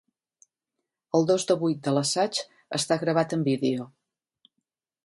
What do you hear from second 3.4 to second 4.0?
vídeo